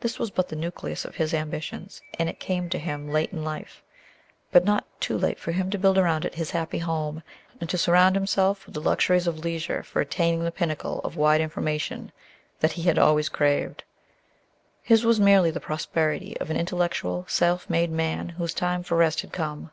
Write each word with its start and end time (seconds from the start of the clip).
This 0.00 0.18
was 0.18 0.30
but 0.30 0.48
the 0.50 0.56
nucleus 0.56 1.06
of 1.06 1.14
his 1.14 1.32
ambitions, 1.32 2.02
and 2.18 2.28
it 2.28 2.38
came 2.38 2.68
to 2.68 2.78
him 2.78 3.08
late 3.08 3.32
in 3.32 3.42
life, 3.42 3.82
but 4.52 4.62
not 4.66 4.84
too 5.00 5.16
late 5.16 5.38
for 5.40 5.52
him 5.52 5.70
to 5.70 5.78
build 5.78 5.96
round 5.96 6.26
it 6.26 6.34
his 6.34 6.50
happy 6.50 6.76
home, 6.80 7.22
and 7.62 7.70
to 7.70 7.78
surround 7.78 8.14
himself 8.14 8.66
with 8.66 8.74
the 8.74 8.82
luxuries 8.82 9.26
of 9.26 9.38
leisure 9.38 9.82
for 9.82 10.02
attaining 10.02 10.44
the 10.44 10.52
pinnacle 10.52 11.00
of 11.02 11.16
wide 11.16 11.40
information 11.40 12.12
that 12.60 12.72
he 12.72 12.82
had 12.82 12.98
always 12.98 13.30
craved. 13.30 13.84
His 14.82 15.02
was 15.02 15.18
merely 15.18 15.50
the 15.50 15.60
prosperity 15.60 16.36
of 16.40 16.50
an 16.50 16.58
intellectual, 16.58 17.24
self 17.26 17.70
made 17.70 17.90
man 17.90 18.28
whose 18.28 18.52
time 18.52 18.82
for 18.82 18.98
rest 18.98 19.22
had 19.22 19.32
come. 19.32 19.70